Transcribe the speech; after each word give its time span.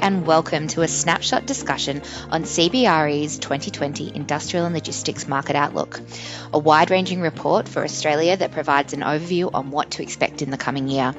and 0.00 0.26
welcome 0.26 0.68
to 0.68 0.82
a 0.82 0.88
snapshot 0.88 1.46
discussion 1.46 2.02
on 2.30 2.42
CBRE's 2.42 3.38
2020 3.38 4.14
Industrial 4.14 4.66
and 4.66 4.74
Logistics 4.74 5.26
Market 5.26 5.56
Outlook, 5.56 6.00
a 6.52 6.58
wide 6.58 6.90
ranging 6.90 7.20
report 7.20 7.68
for 7.68 7.82
Australia 7.82 8.36
that 8.36 8.52
provides 8.52 8.92
an 8.92 9.00
overview 9.00 9.50
on 9.52 9.70
what 9.70 9.92
to 9.92 10.02
expect 10.02 10.42
in 10.42 10.50
the 10.50 10.56
coming 10.56 10.88
year. 10.88 11.14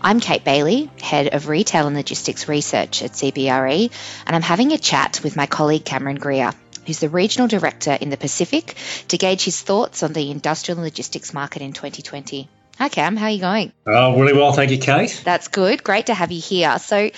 I'm 0.00 0.20
Kate 0.20 0.44
Bailey, 0.44 0.90
Head 1.00 1.34
of 1.34 1.48
Retail 1.48 1.86
and 1.86 1.96
Logistics 1.96 2.48
Research 2.48 3.02
at 3.02 3.12
CBRE, 3.12 3.90
and 4.26 4.36
I'm 4.36 4.42
having 4.42 4.72
a 4.72 4.78
chat 4.78 5.20
with 5.22 5.36
my 5.36 5.46
colleague 5.46 5.84
Cameron 5.84 6.16
Greer, 6.16 6.52
who's 6.86 7.00
the 7.00 7.08
Regional 7.08 7.48
Director 7.48 7.92
in 7.92 8.10
the 8.10 8.16
Pacific, 8.16 8.74
to 9.08 9.18
gauge 9.18 9.44
his 9.44 9.60
thoughts 9.60 10.02
on 10.02 10.12
the 10.12 10.30
industrial 10.30 10.78
and 10.78 10.84
logistics 10.84 11.32
market 11.32 11.62
in 11.62 11.72
2020. 11.72 12.48
Hi, 12.78 12.88
Cam. 12.88 13.16
How 13.16 13.24
are 13.24 13.30
you 13.30 13.40
going? 13.40 13.72
Oh, 13.86 14.16
really 14.20 14.34
well. 14.34 14.52
Thank 14.52 14.70
you, 14.70 14.78
Kate. 14.78 15.20
That's 15.24 15.48
good. 15.48 15.82
Great 15.82 16.06
to 16.06 16.14
have 16.14 16.30
you 16.30 16.40
here. 16.40 16.78
So 16.78 17.10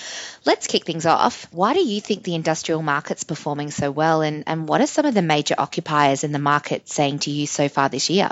let's 0.43 0.65
kick 0.65 0.85
things 0.85 1.05
off. 1.05 1.45
Why 1.51 1.75
do 1.75 1.81
you 1.81 2.01
think 2.01 2.23
the 2.23 2.33
industrial 2.33 2.81
market's 2.81 3.23
performing 3.23 3.69
so 3.69 3.91
well? 3.91 4.23
And, 4.23 4.43
and 4.47 4.67
what 4.67 4.81
are 4.81 4.87
some 4.87 5.05
of 5.05 5.13
the 5.13 5.21
major 5.21 5.53
occupiers 5.55 6.23
in 6.23 6.31
the 6.31 6.39
market 6.39 6.89
saying 6.89 7.19
to 7.19 7.29
you 7.29 7.45
so 7.45 7.69
far 7.69 7.89
this 7.89 8.09
year? 8.09 8.31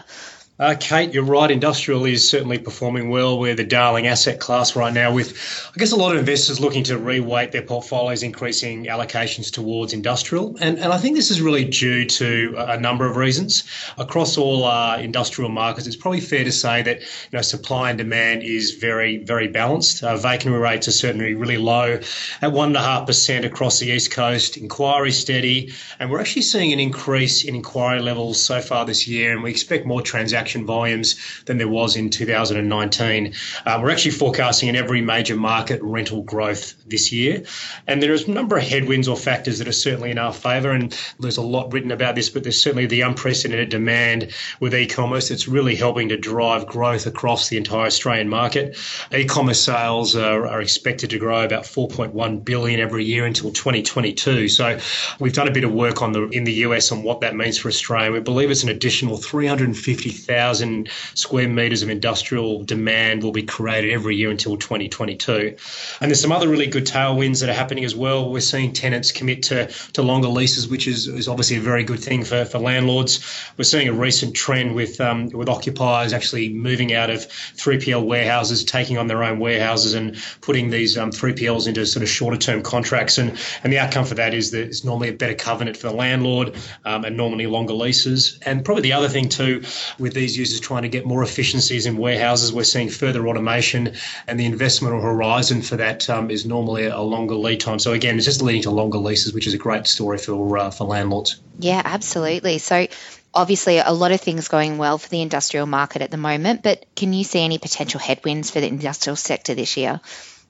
Uh, 0.59 0.75
Kate, 0.77 1.13
you're 1.13 1.23
right. 1.23 1.51
Industrial 1.51 2.03
is 2.03 2.29
certainly 2.29 2.57
performing 2.57 3.09
well. 3.09 3.39
We're 3.39 3.55
the 3.55 3.63
darling 3.63 4.07
asset 4.07 4.41
class 4.41 4.75
right 4.75 4.93
now, 4.93 5.13
with 5.13 5.31
I 5.73 5.79
guess 5.79 5.93
a 5.93 5.95
lot 5.95 6.11
of 6.11 6.19
investors 6.19 6.59
looking 6.59 6.83
to 6.83 6.97
reweight 6.97 7.53
their 7.53 7.61
portfolios, 7.61 8.23
increasing 8.23 8.87
allocations 8.87 9.49
towards 9.53 9.93
industrial. 9.93 10.57
And, 10.59 10.77
and 10.77 10.91
I 10.91 10.97
think 10.97 11.15
this 11.15 11.31
is 11.31 11.39
really 11.39 11.63
due 11.63 12.03
to 12.03 12.55
a 12.57 12.77
number 12.77 13.05
of 13.05 13.15
reasons. 13.15 13.63
Across 13.97 14.37
all 14.37 14.65
uh, 14.65 14.97
industrial 14.97 15.49
markets, 15.49 15.87
it's 15.87 15.95
probably 15.95 16.19
fair 16.19 16.43
to 16.43 16.51
say 16.51 16.81
that 16.81 16.99
you 16.99 17.37
know 17.37 17.41
supply 17.41 17.91
and 17.91 17.97
demand 17.97 18.43
is 18.43 18.71
very, 18.71 19.23
very 19.23 19.47
balanced. 19.47 20.03
Uh, 20.03 20.17
vacancy 20.17 20.49
rates 20.49 20.89
are 20.89 20.91
certainly 20.91 21.35
really 21.35 21.57
low 21.57 21.97
at 22.41 22.51
one 22.51 22.67
and 22.69 22.75
a 22.75 22.81
half 22.81 23.07
percent 23.07 23.45
across 23.45 23.79
the 23.79 23.87
east 23.87 24.11
coast. 24.11 24.57
Inquiry 24.57 25.13
steady, 25.13 25.71
and 25.99 26.11
we're 26.11 26.19
actually 26.19 26.41
seeing 26.41 26.73
an 26.73 26.81
increase 26.81 27.45
in 27.45 27.55
inquiry 27.55 28.01
levels 28.01 28.43
so 28.43 28.59
far 28.59 28.85
this 28.85 29.07
year, 29.07 29.31
and 29.31 29.41
we 29.41 29.51
expect 29.51 29.85
more 29.85 30.01
transactions 30.01 30.48
transaction 30.49 30.65
volumes 30.65 31.15
than 31.45 31.57
there 31.57 31.67
was 31.67 31.95
in 31.95 32.09
2019. 32.09 33.33
Uh, 33.65 33.79
we're 33.81 33.91
actually 33.91 34.11
forecasting 34.11 34.69
in 34.69 34.75
every 34.75 35.01
major 35.01 35.35
market 35.35 35.79
rental 35.81 36.23
growth 36.23 36.73
this 36.87 37.11
year. 37.11 37.43
And 37.87 38.01
there's 38.01 38.27
a 38.27 38.31
number 38.31 38.57
of 38.57 38.63
headwinds 38.63 39.07
or 39.07 39.15
factors 39.15 39.59
that 39.59 39.67
are 39.67 39.73
certainly 39.73 40.11
in 40.11 40.17
our 40.17 40.33
favour. 40.33 40.71
And 40.71 40.97
there's 41.19 41.37
a 41.37 41.41
lot 41.41 41.71
written 41.71 41.91
about 41.91 42.15
this, 42.15 42.29
but 42.29 42.43
there's 42.43 42.61
certainly 42.61 42.87
the 42.87 43.01
unprecedented 43.01 43.69
demand 43.69 44.31
with 44.59 44.73
e 44.73 44.87
commerce 44.87 45.29
that's 45.29 45.47
really 45.47 45.75
helping 45.75 46.09
to 46.09 46.17
drive 46.17 46.65
growth 46.65 47.05
across 47.05 47.49
the 47.49 47.57
entire 47.57 47.85
Australian 47.85 48.29
market. 48.29 48.77
E 49.13 49.25
commerce 49.25 49.61
sales 49.61 50.15
are, 50.15 50.47
are 50.47 50.61
expected 50.61 51.09
to 51.11 51.19
grow 51.19 51.43
about 51.43 51.63
4.1 51.63 52.43
billion 52.43 52.79
every 52.79 53.05
year 53.05 53.25
until 53.25 53.51
2022. 53.51 54.47
So 54.47 54.79
we've 55.19 55.33
done 55.33 55.47
a 55.47 55.51
bit 55.51 55.63
of 55.63 55.71
work 55.71 56.01
on 56.01 56.11
the 56.13 56.27
in 56.29 56.43
the 56.43 56.53
US 56.65 56.91
on 56.91 57.03
what 57.03 57.21
that 57.21 57.35
means 57.35 57.57
for 57.57 57.67
Australia. 57.67 58.11
We 58.11 58.19
believe 58.19 58.49
it's 58.49 58.63
an 58.63 58.69
additional 58.69 59.17
350,000 59.17 60.38
thousand 60.39 60.89
square 61.15 61.49
meters 61.49 61.81
of 61.83 61.89
industrial 61.89 62.63
demand 62.63 63.23
will 63.23 63.33
be 63.33 63.43
created 63.43 63.91
every 63.91 64.15
year 64.15 64.31
until 64.31 64.55
2022. 64.55 65.55
And 65.99 66.09
there's 66.09 66.21
some 66.21 66.31
other 66.31 66.47
really 66.47 66.67
good 66.67 66.85
tailwinds 66.85 67.41
that 67.41 67.49
are 67.49 67.59
happening 67.61 67.83
as 67.83 67.93
well. 67.95 68.31
We're 68.31 68.39
seeing 68.39 68.71
tenants 68.71 69.11
commit 69.11 69.43
to, 69.43 69.67
to 69.93 70.01
longer 70.01 70.29
leases, 70.29 70.69
which 70.69 70.87
is, 70.87 71.07
is 71.07 71.27
obviously 71.27 71.57
a 71.57 71.61
very 71.61 71.83
good 71.83 71.99
thing 71.99 72.23
for, 72.23 72.45
for 72.45 72.59
landlords. 72.59 73.19
We're 73.57 73.65
seeing 73.65 73.89
a 73.89 73.93
recent 73.93 74.33
trend 74.33 74.75
with 74.75 75.01
um, 75.01 75.29
with 75.29 75.49
occupiers 75.49 76.13
actually 76.13 76.49
moving 76.53 76.93
out 76.93 77.09
of 77.09 77.19
3PL 77.19 78.05
warehouses, 78.05 78.63
taking 78.63 78.97
on 78.97 79.07
their 79.07 79.23
own 79.23 79.39
warehouses 79.39 79.93
and 79.93 80.15
putting 80.41 80.69
these 80.69 80.97
um, 80.97 81.11
3PLs 81.11 81.67
into 81.67 81.85
sort 81.85 82.03
of 82.03 82.09
shorter 82.09 82.37
term 82.37 82.61
contracts. 82.61 83.17
And, 83.17 83.37
and 83.63 83.73
the 83.73 83.79
outcome 83.79 84.05
for 84.05 84.15
that 84.15 84.33
is 84.33 84.51
that 84.51 84.61
it's 84.61 84.83
normally 84.85 85.09
a 85.09 85.13
better 85.13 85.35
covenant 85.35 85.75
for 85.75 85.87
the 85.89 85.95
landlord 85.95 86.55
um, 86.85 87.03
and 87.03 87.17
normally 87.17 87.47
longer 87.47 87.73
leases. 87.73 88.39
And 88.45 88.63
probably 88.63 88.83
the 88.83 88.93
other 88.93 89.09
thing 89.09 89.27
too 89.27 89.63
with 89.97 90.13
these 90.13 90.28
users 90.37 90.59
trying 90.59 90.83
to 90.83 90.89
get 90.89 91.05
more 91.05 91.23
efficiencies 91.23 91.85
in 91.85 91.97
warehouses. 91.97 92.53
We're 92.53 92.63
seeing 92.63 92.89
further 92.89 93.27
automation, 93.27 93.93
and 94.27 94.39
the 94.39 94.45
investment 94.45 95.01
horizon 95.01 95.61
for 95.61 95.77
that 95.77 96.09
um, 96.09 96.29
is 96.29 96.45
normally 96.45 96.85
a 96.85 97.01
longer 97.01 97.35
lead 97.35 97.59
time. 97.59 97.79
So 97.79 97.93
again, 97.93 98.17
it's 98.17 98.25
just 98.25 98.41
leading 98.41 98.63
to 98.63 98.71
longer 98.71 98.97
leases, 98.97 99.33
which 99.33 99.47
is 99.47 99.53
a 99.53 99.57
great 99.57 99.87
story 99.87 100.17
for 100.17 100.57
uh, 100.57 100.71
for 100.71 100.85
landlords. 100.85 101.39
Yeah, 101.59 101.81
absolutely. 101.83 102.57
So 102.57 102.87
obviously 103.33 103.77
a 103.77 103.91
lot 103.91 104.11
of 104.11 104.21
things 104.21 104.47
going 104.47 104.77
well 104.77 104.97
for 104.97 105.09
the 105.09 105.21
industrial 105.21 105.65
market 105.65 106.01
at 106.01 106.11
the 106.11 106.17
moment, 106.17 106.63
but 106.63 106.85
can 106.95 107.13
you 107.13 107.23
see 107.23 107.43
any 107.43 107.57
potential 107.57 107.99
headwinds 107.99 108.49
for 108.51 108.59
the 108.59 108.67
industrial 108.67 109.15
sector 109.15 109.53
this 109.53 109.77
year? 109.77 109.99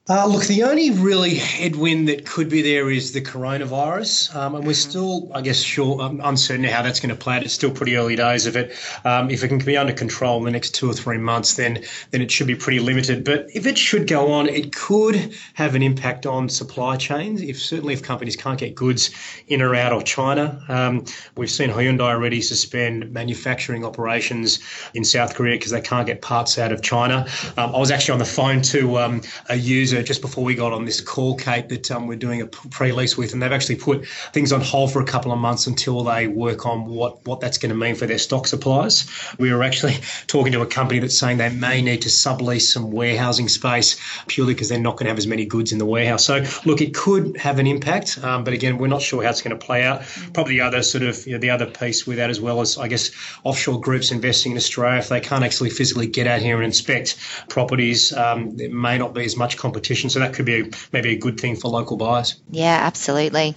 Uh, 0.08 0.26
look, 0.26 0.46
the 0.46 0.64
only 0.64 0.90
really 0.90 1.36
headwind 1.36 2.08
that 2.08 2.26
could 2.26 2.50
be 2.50 2.64
there 2.64 2.90
is 2.90 3.12
the 3.12 3.22
coronavirus, 3.22 4.36
um, 4.36 4.56
and 4.56 4.66
we're 4.66 4.72
mm-hmm. 4.72 4.90
still, 4.90 5.32
I 5.36 5.42
guess, 5.42 5.60
sure 5.60 6.02
um, 6.02 6.20
uncertain 6.24 6.64
how 6.64 6.82
that's 6.82 7.00
going 7.00 7.16
to 7.16 7.16
play 7.16 7.36
out. 7.36 7.44
It's 7.44 7.54
still 7.54 7.70
pretty 7.70 7.96
early 7.96 8.16
days 8.16 8.48
of 8.48 8.56
it. 8.56 8.76
Um, 9.06 9.30
if 9.30 9.44
it 9.44 9.50
can 9.50 9.60
be 9.60 9.78
under 9.78 9.94
control 9.94 10.40
in 10.40 10.46
the 10.46 10.52
next 10.52 10.72
two 10.72 10.90
or 10.90 10.94
three 10.94 11.20
months, 11.20 11.58
then 11.58 11.84
then 12.10 12.24
it 12.24 12.32
should 12.32 12.48
be 12.48 12.56
pretty 12.56 12.80
limited. 12.80 13.24
But 13.24 13.50
if 13.54 13.68
it 13.68 13.78
should 13.78 14.08
go 14.08 14.32
on, 14.32 14.48
it 14.48 14.76
could 14.76 15.36
have 15.54 15.76
an 15.76 15.84
impact 15.84 16.26
on 16.26 16.50
supply 16.50 16.98
chains. 16.98 17.44
If 17.44 17.62
certainly 17.62 17.94
if 17.94 18.02
companies 18.02 18.36
can't 18.36 18.60
get 18.60 18.74
goods 18.74 19.12
in 19.48 19.62
or 19.62 19.76
out 19.76 19.94
of 19.94 20.06
China, 20.06 20.64
um, 20.70 21.06
we've 21.38 21.52
seen 21.52 21.70
Hyundai 21.70 22.14
already 22.14 22.42
suspend 22.42 23.12
manufacturing 23.12 23.86
operations 23.86 24.58
in 24.96 25.04
South 25.04 25.36
Korea 25.36 25.54
because 25.54 25.72
they 25.72 25.82
can't 25.82 26.08
get 26.08 26.24
parts 26.24 26.58
out 26.58 26.72
of 26.72 26.82
China. 26.82 27.28
Um, 27.58 27.76
I 27.76 27.78
was 27.78 27.92
actually 27.92 28.14
on 28.14 28.20
the 28.20 28.26
phone 28.26 28.64
to 28.64 28.98
um, 28.98 29.22
a 29.50 29.56
user 29.56 29.89
just 29.92 30.22
before 30.22 30.44
we 30.44 30.56
got 30.56 30.74
on 30.74 30.86
this 30.86 31.02
call, 31.02 31.36
Kate, 31.36 31.70
that 31.70 31.92
um, 31.92 32.08
we're 32.08 32.16
doing 32.16 32.42
a 32.42 32.46
pre-lease 32.48 33.18
with, 33.18 33.34
and 33.34 33.42
they've 33.42 33.52
actually 33.52 33.76
put 33.76 34.08
things 34.34 34.52
on 34.52 34.62
hold 34.62 34.92
for 34.92 35.02
a 35.02 35.06
couple 35.06 35.32
of 35.32 35.40
months 35.40 35.68
until 35.68 36.04
they 36.04 36.28
work 36.28 36.66
on 36.66 36.86
what 36.86 37.26
what 37.26 37.40
that's 37.40 37.58
going 37.58 37.70
to 37.70 37.76
mean 37.76 37.96
for 37.96 38.06
their 38.06 38.18
stock 38.18 38.48
supplies. 38.48 39.10
We 39.38 39.52
were 39.54 39.64
actually 39.64 39.98
talking 40.28 40.52
to 40.54 40.62
a 40.62 40.68
company 40.68 41.00
that's 41.00 41.18
saying 41.18 41.38
they 41.38 41.50
may 41.50 41.82
need 41.82 42.02
to 42.04 42.10
sublease 42.10 42.72
some 42.72 42.92
warehousing 42.92 43.50
space 43.50 44.00
purely 44.28 44.54
because 44.54 44.70
they're 44.70 44.80
not 44.80 44.98
going 44.98 45.06
to 45.06 45.10
have 45.10 45.18
as 45.18 45.28
many 45.28 45.46
goods 45.46 45.72
in 45.72 45.78
the 45.78 45.86
warehouse. 45.86 46.26
So, 46.26 46.44
look, 46.66 46.82
it 46.82 46.94
could 46.94 47.38
have 47.38 47.60
an 47.60 47.68
impact, 47.68 48.24
um, 48.24 48.44
but 48.44 48.54
again, 48.54 48.78
we're 48.78 48.88
not 48.88 49.02
sure 49.02 49.24
how 49.24 49.30
it's 49.30 49.42
going 49.42 49.58
to 49.58 49.66
play 49.66 49.84
out. 49.84 50.02
Probably 50.34 50.56
the 50.56 50.62
other 50.62 50.82
sort 50.84 51.04
of 51.04 51.26
you 51.26 51.34
know, 51.34 51.40
the 51.40 51.50
other 51.50 51.66
piece 51.66 52.06
with 52.06 52.18
that 52.18 52.30
as 52.30 52.40
well 52.40 52.62
as 52.62 52.78
I 52.78 52.88
guess 52.88 53.12
offshore 53.44 53.82
groups 53.82 54.12
investing 54.12 54.54
in 54.54 54.58
Australia, 54.58 55.00
if 55.00 55.10
they 55.10 55.20
can't 55.20 55.44
actually 55.44 55.70
physically 55.70 56.08
get 56.08 56.28
out 56.28 56.42
here 56.42 56.58
and 56.58 56.66
inspect 56.66 57.18
properties, 57.50 58.14
um, 58.14 58.56
there 58.58 58.70
may 58.70 58.98
not 58.98 59.14
be 59.14 59.26
as 59.26 59.36
much 59.36 59.58
competition 59.58 59.79
competition. 59.80 60.10
So 60.10 60.20
that 60.20 60.34
could 60.34 60.46
be 60.46 60.72
maybe 60.92 61.14
a 61.14 61.18
good 61.18 61.40
thing 61.40 61.56
for 61.56 61.70
local 61.70 61.98
buyers. 61.98 62.36
Yeah, 62.50 62.78
absolutely. 62.82 63.56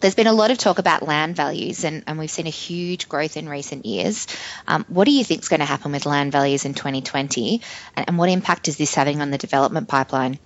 There's 0.00 0.14
been 0.14 0.26
a 0.26 0.32
lot 0.32 0.50
of 0.50 0.58
talk 0.58 0.78
about 0.78 1.02
land 1.02 1.36
values, 1.36 1.84
and, 1.84 2.04
and 2.06 2.18
we've 2.18 2.30
seen 2.30 2.46
a 2.46 2.50
huge 2.50 3.08
growth 3.08 3.36
in 3.36 3.48
recent 3.48 3.84
years. 3.84 4.26
Um, 4.68 4.84
what 4.88 5.04
do 5.04 5.10
you 5.10 5.24
think 5.24 5.42
is 5.42 5.48
going 5.48 5.60
to 5.60 5.66
happen 5.66 5.92
with 5.92 6.06
land 6.06 6.32
values 6.32 6.64
in 6.64 6.74
2020, 6.74 7.60
and, 7.96 8.08
and 8.08 8.18
what 8.18 8.28
impact 8.28 8.68
is 8.68 8.76
this 8.76 8.94
having 8.94 9.20
on 9.20 9.30
the 9.30 9.38
development 9.38 9.88
pipeline? 9.88 10.38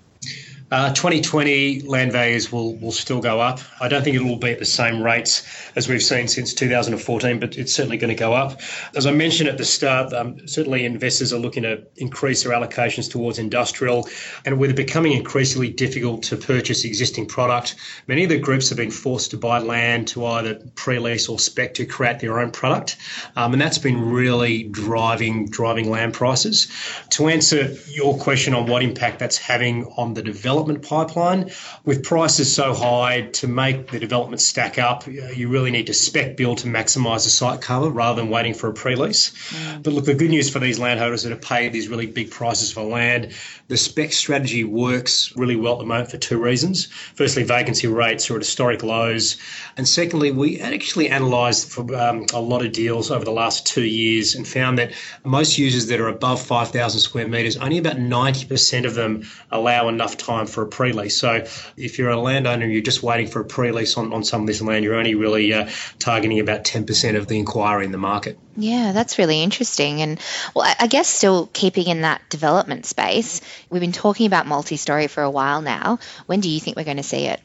Uh, 0.70 0.92
2020 0.92 1.80
land 1.82 2.12
values 2.12 2.52
will, 2.52 2.76
will 2.76 2.92
still 2.92 3.22
go 3.22 3.40
up. 3.40 3.58
I 3.80 3.88
don't 3.88 4.02
think 4.02 4.16
it 4.16 4.22
will 4.22 4.36
be 4.36 4.50
at 4.50 4.58
the 4.58 4.66
same 4.66 5.02
rates 5.02 5.42
as 5.76 5.88
we've 5.88 6.02
seen 6.02 6.28
since 6.28 6.52
2014, 6.52 7.40
but 7.40 7.56
it's 7.56 7.72
certainly 7.72 7.96
going 7.96 8.14
to 8.14 8.14
go 8.14 8.34
up. 8.34 8.60
As 8.94 9.06
I 9.06 9.12
mentioned 9.12 9.48
at 9.48 9.56
the 9.56 9.64
start, 9.64 10.12
um, 10.12 10.46
certainly 10.46 10.84
investors 10.84 11.32
are 11.32 11.38
looking 11.38 11.62
to 11.62 11.82
increase 11.96 12.42
their 12.42 12.52
allocations 12.52 13.10
towards 13.10 13.38
industrial, 13.38 14.10
and 14.44 14.58
with 14.58 14.68
it 14.68 14.76
becoming 14.76 15.12
increasingly 15.12 15.70
difficult 15.70 16.22
to 16.24 16.36
purchase 16.36 16.84
existing 16.84 17.26
product, 17.26 17.76
many 18.06 18.24
of 18.24 18.28
the 18.28 18.38
groups 18.38 18.68
have 18.68 18.76
been 18.76 18.90
forced 18.90 19.30
to 19.30 19.38
buy 19.38 19.58
land 19.60 20.06
to 20.08 20.26
either 20.26 20.60
pre-lease 20.74 21.30
or 21.30 21.38
spec 21.38 21.72
to 21.74 21.86
create 21.86 22.18
their 22.18 22.40
own 22.40 22.50
product, 22.50 22.98
um, 23.36 23.54
and 23.54 23.62
that's 23.62 23.78
been 23.78 24.10
really 24.10 24.64
driving 24.64 25.48
driving 25.48 25.88
land 25.88 26.12
prices. 26.12 26.68
To 27.10 27.28
answer 27.28 27.74
your 27.88 28.18
question 28.18 28.52
on 28.52 28.66
what 28.66 28.82
impact 28.82 29.18
that's 29.18 29.38
having 29.38 29.86
on 29.96 30.12
the 30.12 30.22
development 30.22 30.57
development 30.58 30.88
pipeline. 30.88 31.50
With 31.84 32.02
prices 32.02 32.52
so 32.52 32.74
high, 32.74 33.22
to 33.32 33.46
make 33.46 33.90
the 33.90 33.98
development 33.98 34.40
stack 34.40 34.78
up, 34.78 35.06
you 35.06 35.48
really 35.48 35.70
need 35.70 35.86
to 35.86 35.94
spec 35.94 36.36
build 36.36 36.58
to 36.58 36.66
maximise 36.66 37.24
the 37.24 37.30
site 37.30 37.60
cover 37.60 37.88
rather 37.88 38.20
than 38.20 38.30
waiting 38.30 38.54
for 38.54 38.68
a 38.68 38.72
pre-lease. 38.72 39.30
Mm. 39.50 39.82
But 39.82 39.92
look, 39.92 40.04
the 40.04 40.14
good 40.14 40.30
news 40.30 40.50
for 40.50 40.58
these 40.58 40.78
landholders 40.78 41.22
that 41.22 41.30
have 41.30 41.42
paid 41.42 41.72
these 41.72 41.88
really 41.88 42.06
big 42.06 42.30
prices 42.30 42.72
for 42.72 42.82
land, 42.82 43.32
the 43.68 43.76
spec 43.76 44.12
strategy 44.12 44.64
works 44.64 45.32
really 45.36 45.56
well 45.56 45.74
at 45.74 45.78
the 45.78 45.84
moment 45.84 46.10
for 46.10 46.18
two 46.18 46.38
reasons. 46.38 46.86
Firstly, 47.14 47.44
vacancy 47.44 47.86
rates 47.86 48.30
are 48.30 48.34
at 48.34 48.40
historic 48.40 48.82
lows, 48.82 49.36
and 49.76 49.86
secondly, 49.86 50.32
we 50.32 50.60
actually 50.60 51.08
analysed 51.08 51.70
for 51.70 51.94
um, 51.94 52.26
a 52.34 52.40
lot 52.40 52.64
of 52.64 52.72
deals 52.72 53.10
over 53.10 53.24
the 53.24 53.30
last 53.30 53.66
two 53.66 53.84
years 53.84 54.34
and 54.34 54.46
found 54.46 54.78
that 54.78 54.92
most 55.24 55.58
users 55.58 55.86
that 55.86 56.00
are 56.00 56.08
above 56.08 56.40
5,000 56.42 57.00
square 57.00 57.28
metres, 57.28 57.56
only 57.56 57.78
about 57.78 57.96
90% 57.96 58.84
of 58.84 58.94
them 58.94 59.22
allow 59.50 59.88
enough 59.88 60.16
time 60.16 60.46
for 60.48 60.62
a 60.62 60.66
pre-lease. 60.66 61.18
So 61.18 61.44
if 61.76 61.98
you're 61.98 62.10
a 62.10 62.20
landowner 62.20 62.64
and 62.64 62.72
you're 62.72 62.82
just 62.82 63.02
waiting 63.02 63.26
for 63.26 63.40
a 63.40 63.44
pre-lease 63.44 63.96
on, 63.96 64.12
on 64.12 64.24
some 64.24 64.42
of 64.42 64.46
this 64.46 64.60
land, 64.60 64.84
you're 64.84 64.94
only 64.96 65.14
really 65.14 65.52
uh, 65.52 65.68
targeting 65.98 66.40
about 66.40 66.64
10% 66.64 67.16
of 67.16 67.26
the 67.28 67.38
inquiry 67.38 67.84
in 67.84 67.92
the 67.92 67.98
market. 67.98 68.38
Yeah, 68.56 68.92
that's 68.92 69.18
really 69.18 69.42
interesting. 69.42 70.02
And 70.02 70.20
well, 70.54 70.74
I 70.78 70.88
guess 70.88 71.08
still 71.08 71.48
keeping 71.52 71.86
in 71.86 72.00
that 72.02 72.22
development 72.28 72.86
space, 72.86 73.40
we've 73.70 73.80
been 73.80 73.92
talking 73.92 74.26
about 74.26 74.46
multi-story 74.46 75.06
for 75.06 75.22
a 75.22 75.30
while 75.30 75.62
now. 75.62 75.98
When 76.26 76.40
do 76.40 76.50
you 76.50 76.58
think 76.58 76.76
we're 76.76 76.84
going 76.84 76.96
to 76.96 77.02
see 77.02 77.26
it? 77.26 77.40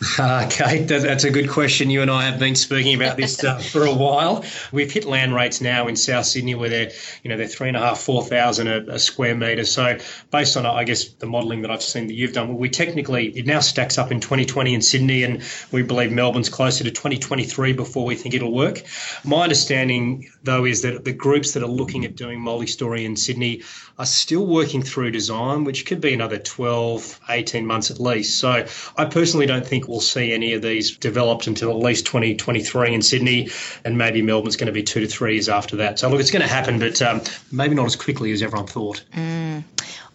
Uh, 0.18 0.46
Kate, 0.50 0.86
that's 0.86 1.24
a 1.24 1.30
good 1.30 1.48
question. 1.48 1.88
You 1.88 2.02
and 2.02 2.10
I 2.10 2.24
have 2.24 2.38
been 2.38 2.54
speaking 2.54 2.94
about 2.94 3.16
this 3.16 3.42
uh, 3.42 3.58
for 3.72 3.84
a 3.84 3.94
while. 3.94 4.44
We've 4.72 4.90
hit 4.90 5.04
land 5.04 5.34
rates 5.34 5.60
now 5.60 5.88
in 5.88 5.96
South 5.96 6.26
Sydney 6.26 6.54
where 6.54 6.68
they're, 6.68 6.90
you 7.22 7.30
know, 7.30 7.36
they're 7.36 7.46
three 7.46 7.68
and 7.68 7.76
a 7.76 7.80
half, 7.80 8.00
four 8.00 8.22
thousand 8.24 8.68
a, 8.68 8.94
a 8.94 8.98
square 8.98 9.34
metre. 9.34 9.64
So 9.64 9.98
based 10.30 10.56
on, 10.56 10.66
I 10.66 10.84
guess, 10.84 11.08
the 11.08 11.26
modelling 11.26 11.62
that 11.62 11.70
I've 11.70 11.82
seen 11.82 12.06
that 12.06 12.14
you've 12.14 12.32
done, 12.32 12.56
we 12.56 12.68
technically 12.68 13.28
it 13.28 13.46
now 13.46 13.60
stacks 13.60 13.98
up 13.98 14.10
in 14.10 14.20
2020 14.20 14.74
in 14.74 14.82
Sydney, 14.82 15.22
and 15.22 15.42
we 15.72 15.82
believe 15.82 16.12
Melbourne's 16.12 16.48
closer 16.48 16.84
to 16.84 16.90
2023 16.90 17.72
before 17.72 18.04
we 18.04 18.14
think 18.14 18.34
it'll 18.34 18.52
work. 18.52 18.82
My 19.24 19.42
understanding, 19.42 20.28
though, 20.42 20.64
is 20.64 20.82
that 20.82 21.04
the 21.04 21.12
groups 21.12 21.52
that 21.52 21.62
are 21.62 21.68
looking 21.68 22.04
at 22.04 22.16
doing 22.16 22.40
multi-story 22.40 23.04
in 23.04 23.16
Sydney 23.16 23.62
are 23.98 24.06
still 24.06 24.46
working 24.46 24.82
through 24.82 25.10
design, 25.10 25.64
which 25.64 25.84
could 25.84 26.00
be 26.00 26.14
another 26.14 26.38
12, 26.38 27.20
18 27.28 27.66
months 27.66 27.90
at 27.90 28.00
least. 28.00 28.38
So 28.38 28.66
I 28.96 29.04
personally 29.04 29.46
don't 29.46 29.66
think 29.66 29.89
we'll 29.90 30.00
see 30.00 30.32
any 30.32 30.54
of 30.54 30.62
these 30.62 30.96
developed 30.96 31.46
until 31.46 31.70
at 31.70 31.76
least 31.76 32.06
2023 32.06 32.94
in 32.94 33.02
Sydney, 33.02 33.50
and 33.84 33.98
maybe 33.98 34.22
Melbourne's 34.22 34.56
going 34.56 34.68
to 34.68 34.72
be 34.72 34.82
two 34.82 35.00
to 35.00 35.06
three 35.06 35.34
years 35.34 35.48
after 35.48 35.76
that. 35.76 35.98
So 35.98 36.08
look, 36.08 36.20
it's 36.20 36.30
going 36.30 36.42
to 36.42 36.48
happen, 36.48 36.78
but 36.78 37.02
um, 37.02 37.20
maybe 37.50 37.74
not 37.74 37.86
as 37.86 37.96
quickly 37.96 38.32
as 38.32 38.40
everyone 38.42 38.66
thought. 38.66 39.04
Mm. 39.14 39.64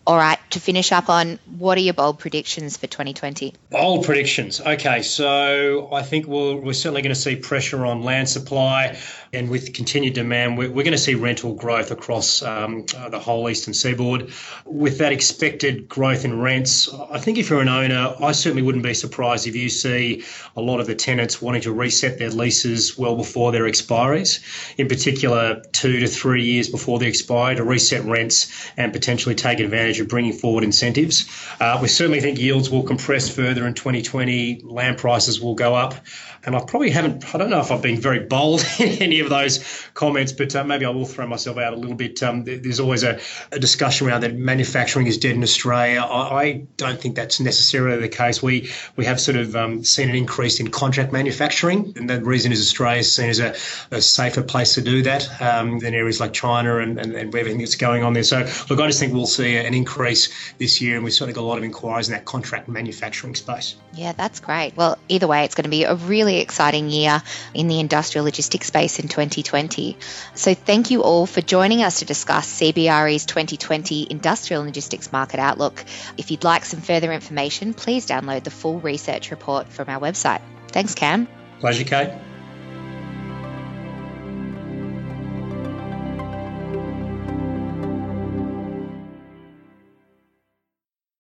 All 0.07 0.17
right, 0.17 0.34
to 0.49 0.59
finish 0.59 0.91
up 0.91 1.09
on 1.09 1.39
what 1.57 1.77
are 1.77 1.81
your 1.81 1.93
bold 1.93 2.19
predictions 2.19 2.75
for 2.75 2.87
2020? 2.87 3.53
Bold 3.69 4.05
predictions. 4.05 4.59
Okay, 4.59 5.01
so 5.01 5.89
I 5.93 6.01
think 6.01 6.27
we'll, 6.27 6.57
we're 6.57 6.73
certainly 6.73 7.01
going 7.01 7.13
to 7.13 7.19
see 7.19 7.35
pressure 7.35 7.85
on 7.85 8.03
land 8.03 8.27
supply, 8.27 8.97
and 9.31 9.49
with 9.49 9.73
continued 9.73 10.13
demand, 10.13 10.57
we're, 10.57 10.69
we're 10.69 10.83
going 10.83 10.91
to 10.91 10.97
see 10.97 11.15
rental 11.15 11.53
growth 11.53 11.91
across 11.91 12.41
um, 12.41 12.85
uh, 12.97 13.09
the 13.09 13.19
whole 13.19 13.49
eastern 13.49 13.73
seaboard. 13.73 14.31
With 14.65 14.97
that 14.97 15.11
expected 15.11 15.87
growth 15.87 16.25
in 16.25 16.39
rents, 16.39 16.93
I 16.93 17.19
think 17.19 17.37
if 17.37 17.49
you're 17.49 17.61
an 17.61 17.69
owner, 17.69 18.15
I 18.21 18.31
certainly 18.31 18.63
wouldn't 18.63 18.83
be 18.83 18.93
surprised 18.93 19.47
if 19.47 19.55
you 19.55 19.69
see 19.69 20.23
a 20.55 20.61
lot 20.61 20.79
of 20.79 20.87
the 20.87 20.95
tenants 20.95 21.41
wanting 21.41 21.61
to 21.61 21.71
reset 21.71 22.17
their 22.17 22.29
leases 22.29 22.97
well 22.97 23.15
before 23.15 23.51
their 23.51 23.63
expiries, 23.63 24.41
in 24.77 24.87
particular, 24.87 25.61
two 25.71 25.99
to 25.99 26.07
three 26.07 26.43
years 26.43 26.69
before 26.69 26.99
they 26.99 27.07
expire 27.07 27.55
to 27.55 27.63
reset 27.63 28.03
rents 28.03 28.51
and 28.77 28.91
potentially 28.91 29.35
take 29.35 29.59
advantage 29.59 29.75
advantage 29.75 29.99
of 29.99 30.07
bringing 30.07 30.33
forward 30.39 30.63
incentives. 30.63 31.25
Uh, 31.59 31.79
we 31.81 31.87
certainly 31.87 32.19
think 32.19 32.39
yields 32.39 32.69
will 32.69 32.83
compress 32.83 33.29
further 33.29 33.65
in 33.67 33.73
2020. 33.73 34.61
Land 34.63 34.97
prices 34.97 35.41
will 35.41 35.55
go 35.55 35.75
up. 35.75 35.95
And 36.45 36.55
I 36.55 36.63
probably 36.63 36.91
haven't, 36.91 37.33
I 37.33 37.37
don't 37.37 37.49
know 37.49 37.59
if 37.59 37.71
I've 37.71 37.81
been 37.81 37.99
very 37.99 38.19
bold 38.19 38.63
in 38.79 39.01
any 39.01 39.19
of 39.19 39.29
those 39.29 39.87
comments, 39.93 40.31
but 40.31 40.55
uh, 40.55 40.63
maybe 40.63 40.85
I 40.85 40.89
will 40.89 41.05
throw 41.05 41.25
myself 41.25 41.57
out 41.57 41.73
a 41.73 41.75
little 41.75 41.95
bit. 41.95 42.21
Um, 42.21 42.43
there's 42.43 42.79
always 42.79 43.03
a, 43.03 43.19
a, 43.51 43.59
discussion 43.59 44.07
around 44.07 44.21
that 44.21 44.35
manufacturing 44.35 45.07
is 45.07 45.17
dead 45.17 45.35
in 45.35 45.43
Australia. 45.43 46.01
I, 46.01 46.41
I, 46.41 46.67
don't 46.77 46.99
think 46.99 47.15
that's 47.15 47.39
necessarily 47.39 47.99
the 47.99 48.09
case. 48.09 48.43
We 48.43 48.69
we 48.95 49.05
have 49.05 49.19
sort 49.19 49.37
of 49.37 49.55
um, 49.55 49.83
seen 49.83 50.09
an 50.09 50.15
increase 50.15 50.59
in 50.59 50.69
contract 50.69 51.11
manufacturing, 51.11 51.93
and 51.95 52.09
the 52.09 52.21
reason 52.21 52.51
is 52.51 52.61
Australia 52.61 52.99
is 52.99 53.15
seen 53.15 53.29
as 53.29 53.39
a, 53.39 53.55
a 53.91 54.01
safer 54.01 54.43
place 54.43 54.75
to 54.75 54.81
do 54.81 55.01
that 55.03 55.41
um, 55.41 55.79
than 55.79 55.93
areas 55.93 56.19
like 56.19 56.33
China 56.33 56.79
and, 56.79 56.99
and, 56.99 57.13
and 57.13 57.33
everything 57.33 57.59
that's 57.59 57.75
going 57.75 58.03
on 58.03 58.13
there. 58.13 58.23
So, 58.23 58.47
look, 58.69 58.79
I 58.79 58.87
just 58.87 58.99
think 58.99 59.13
we'll 59.13 59.25
see 59.25 59.55
an 59.55 59.73
increase 59.73 60.53
this 60.57 60.81
year, 60.81 60.95
and 60.95 61.03
we've 61.03 61.13
certainly 61.13 61.33
got 61.33 61.41
a 61.41 61.49
lot 61.49 61.57
of 61.57 61.63
inquiries 61.63 62.07
in 62.07 62.13
that 62.13 62.25
contract 62.25 62.67
manufacturing 62.67 63.35
space. 63.35 63.75
Yeah, 63.93 64.11
that's 64.11 64.39
great. 64.39 64.75
Well, 64.75 64.97
either 65.07 65.27
way, 65.27 65.43
it's 65.43 65.55
going 65.55 65.63
to 65.63 65.69
be 65.69 65.83
a 65.83 65.95
exciting 66.39 66.89
year 66.89 67.21
in 67.53 67.67
the 67.67 67.79
industrial 67.79 68.25
logistics 68.25 68.67
space 68.67 68.99
in 68.99 69.07
2020. 69.07 69.97
So, 70.33 70.53
thank 70.53 70.91
you 70.91 71.03
all 71.03 71.25
for 71.25 71.41
joining 71.41 71.83
us 71.83 71.99
to 71.99 72.05
discuss 72.05 72.59
CBRE's 72.59 73.25
2020 73.25 74.07
industrial 74.09 74.63
logistics 74.63 75.11
market 75.11 75.39
outlook. 75.39 75.83
If 76.17 76.31
you'd 76.31 76.43
like 76.43 76.65
some 76.65 76.81
further 76.81 77.11
information, 77.11 77.73
please 77.73 78.07
download 78.07 78.43
the 78.43 78.51
full 78.51 78.79
research 78.79 79.31
report 79.31 79.69
from 79.69 79.89
our 79.89 79.99
website. 79.99 80.41
Thanks, 80.69 80.95
Cam. 80.95 81.27
Pleasure, 81.59 81.83
Kate. 81.83 82.11